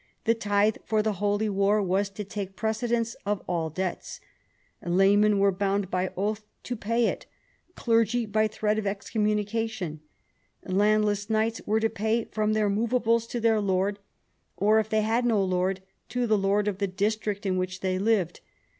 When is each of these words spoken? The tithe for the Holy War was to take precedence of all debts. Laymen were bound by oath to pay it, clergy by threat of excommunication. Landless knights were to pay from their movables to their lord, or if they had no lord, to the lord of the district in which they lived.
The 0.23 0.33
tithe 0.33 0.77
for 0.83 1.03
the 1.03 1.13
Holy 1.21 1.47
War 1.47 1.79
was 1.79 2.09
to 2.09 2.23
take 2.23 2.55
precedence 2.55 3.15
of 3.23 3.43
all 3.47 3.69
debts. 3.69 4.19
Laymen 4.83 5.37
were 5.37 5.51
bound 5.51 5.91
by 5.91 6.09
oath 6.17 6.41
to 6.63 6.75
pay 6.75 7.05
it, 7.05 7.27
clergy 7.75 8.25
by 8.25 8.47
threat 8.47 8.79
of 8.79 8.87
excommunication. 8.87 9.99
Landless 10.65 11.29
knights 11.29 11.61
were 11.67 11.79
to 11.79 11.87
pay 11.91 12.23
from 12.25 12.53
their 12.53 12.67
movables 12.67 13.27
to 13.27 13.39
their 13.39 13.61
lord, 13.61 13.99
or 14.57 14.79
if 14.79 14.89
they 14.89 15.01
had 15.01 15.23
no 15.23 15.43
lord, 15.43 15.81
to 16.09 16.25
the 16.25 16.33
lord 16.35 16.67
of 16.67 16.79
the 16.79 16.87
district 16.87 17.45
in 17.45 17.55
which 17.57 17.81
they 17.81 17.99
lived. 17.99 18.39